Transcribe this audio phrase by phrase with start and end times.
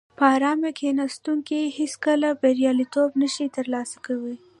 [0.17, 4.37] په ارامه کیناستونکي هیڅکله بریالیتوب نشي ترلاسه کولای.